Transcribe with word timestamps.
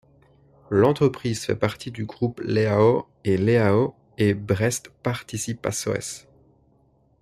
L'entreprise 0.71 1.45
fait 1.45 1.55
partie 1.55 1.91
du 1.91 2.05
groupe 2.05 2.41
Leão 2.43 3.05
& 3.15 3.23
Leão 3.23 3.93
et 4.17 4.33
Braest 4.33 4.89
Participações. 5.03 6.25